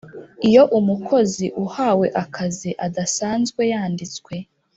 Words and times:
Iyo 0.47 0.63
umukozi 0.79 1.45
uhawe 1.65 2.07
akazi 2.23 2.69
adasanzwe 2.85 3.61
yanditswe 3.71 4.33